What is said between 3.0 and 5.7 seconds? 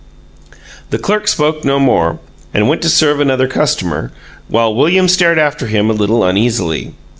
another customer, while William stared after